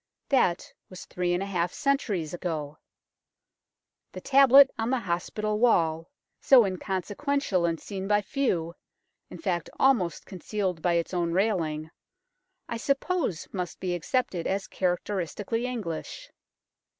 That 0.29 0.73
was 0.89 1.05
three 1.05 1.31
and 1.31 1.43
a 1.43 1.45
half 1.45 1.71
centuries 1.71 2.33
ago. 2.33 2.79
The 4.13 4.19
tablet 4.19 4.71
on 4.79 4.89
the 4.89 5.01
Hospital 5.01 5.59
wall, 5.59 6.09
so 6.39 6.65
inconsequential 6.65 7.67
and 7.67 7.79
seen 7.79 8.07
by 8.07 8.23
few, 8.23 8.73
in 9.29 9.37
fact 9.37 9.69
almost 9.79 10.25
concealed 10.25 10.81
by 10.81 10.93
its 10.93 11.13
own 11.13 11.33
railing, 11.33 11.91
I 12.67 12.77
suppose 12.77 13.47
must 13.51 13.79
be 13.79 13.93
accepted 13.93 14.47
as 14.47 14.65
character 14.65 15.17
istically 15.19 15.65
English. 15.67 16.31